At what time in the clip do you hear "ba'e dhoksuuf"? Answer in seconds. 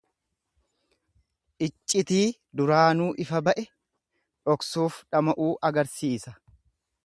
3.49-5.01